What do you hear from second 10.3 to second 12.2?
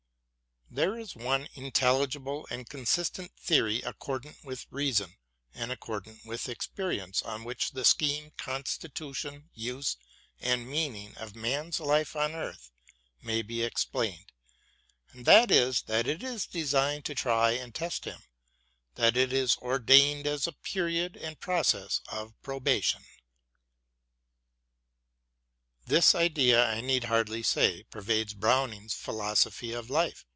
and meaning of man's life